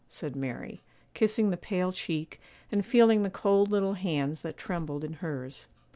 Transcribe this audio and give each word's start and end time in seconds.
said 0.07 0.35
Mary, 0.35 0.81
kissing 1.13 1.51
the 1.51 1.55
pale 1.57 1.91
cheek 1.91 2.41
and 2.71 2.83
feeling 2.83 3.21
the 3.21 3.29
cold 3.29 3.69
little 3.69 3.93
hands 3.93 4.41
that 4.41 4.57
trembled 4.57 5.03
in 5.03 5.13
hers. 5.13 5.67